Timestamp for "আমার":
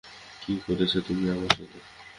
1.29-1.49